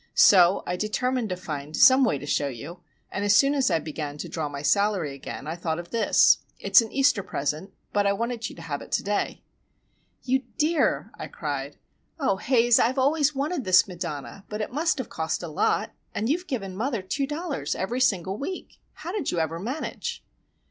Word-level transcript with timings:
So 0.15 0.63
I 0.65 0.77
determined 0.77 1.29
to 1.29 1.37
find 1.37 1.77
some 1.77 2.03
way 2.03 2.17
to 2.17 2.25
show 2.25 2.47
you, 2.47 2.79
and 3.11 3.23
as 3.23 3.35
soon 3.35 3.53
as 3.53 3.69
I 3.69 3.77
began 3.77 4.17
to 4.17 4.27
draw 4.27 4.49
my 4.49 4.63
salary 4.63 5.13
again 5.13 5.45
I 5.45 5.55
thought 5.55 5.77
of 5.77 5.91
this. 5.91 6.39
It's 6.57 6.81
an 6.81 6.91
Easter 6.91 7.21
present,—but 7.21 8.07
I 8.07 8.11
wanted 8.11 8.49
you 8.49 8.55
to 8.55 8.63
have 8.63 8.81
it 8.81 8.91
to 8.93 9.03
day." 9.03 9.43
"You 10.23 10.39
dear!" 10.57 11.11
I 11.19 11.27
cried. 11.27 11.77
"Oh, 12.19 12.37
Haze, 12.37 12.79
I've 12.79 12.97
always 12.97 13.35
wanted 13.35 13.63
this 13.63 13.87
Madonna. 13.87 14.43
But 14.49 14.61
it 14.61 14.73
must 14.73 14.97
have 14.97 15.07
cost 15.09 15.43
a 15.43 15.47
lot,—and 15.47 16.27
you 16.29 16.39
have 16.39 16.47
given 16.47 16.75
mother 16.75 17.03
two 17.03 17.27
dollars 17.27 17.75
every 17.75 18.01
single 18.01 18.39
week! 18.39 18.79
How 18.93 19.11
did 19.11 19.29
you 19.29 19.37
ever 19.37 19.59
manage?" 19.59 20.23